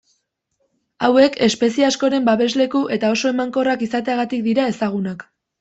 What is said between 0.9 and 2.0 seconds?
Hauek, espezie